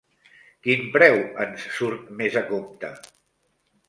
[0.67, 2.91] Quin preu ens surt més a compte?